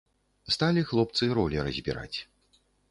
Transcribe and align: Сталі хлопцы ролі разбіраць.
Сталі 0.55 0.81
хлопцы 0.93 1.23
ролі 1.41 1.57
разбіраць. 1.69 2.17